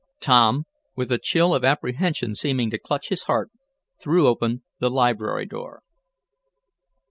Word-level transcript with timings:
Tom, 0.19 0.65
with 0.95 1.11
a 1.11 1.19
chill 1.19 1.53
of 1.53 1.63
apprehension 1.63 2.33
seeming 2.33 2.71
to 2.71 2.79
clutch 2.79 3.09
his 3.09 3.25
heart, 3.29 3.51
threw 3.99 4.25
open 4.27 4.63
the 4.79 4.89
library 4.89 5.45
door. 5.45 5.83